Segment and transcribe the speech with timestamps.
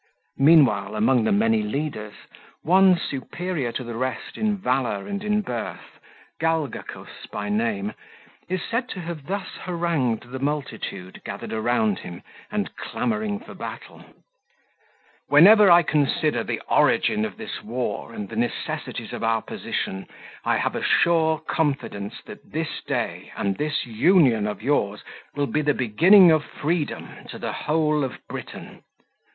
[0.39, 2.15] Meanwhile, among the many leaders,
[2.63, 5.99] one superior to the rest in valour and in birth,
[6.39, 7.93] Galgacus by name,
[8.49, 13.99] is said to have thus harangued the multitude gathered around him and clamouring for battle:—
[13.99, 14.13] 30
[15.27, 20.07] "Whenever I consider the origin of this war and the necessities of our position,
[20.43, 25.03] I have a sure confidence that this day, and this union of yours,
[25.35, 28.81] will be the beginning of freedom to the whole of Britain.